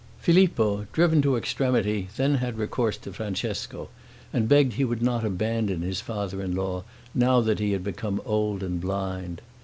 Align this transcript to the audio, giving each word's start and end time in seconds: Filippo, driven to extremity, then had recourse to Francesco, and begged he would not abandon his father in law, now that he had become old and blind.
Filippo, 0.17 0.87
driven 0.93 1.21
to 1.21 1.37
extremity, 1.37 2.07
then 2.17 2.33
had 2.37 2.57
recourse 2.57 2.97
to 2.97 3.13
Francesco, 3.13 3.89
and 4.33 4.49
begged 4.49 4.73
he 4.73 4.83
would 4.83 5.03
not 5.03 5.23
abandon 5.23 5.83
his 5.83 6.01
father 6.01 6.41
in 6.41 6.55
law, 6.55 6.83
now 7.13 7.39
that 7.39 7.59
he 7.59 7.71
had 7.73 7.83
become 7.83 8.19
old 8.25 8.63
and 8.63 8.81
blind. 8.81 9.41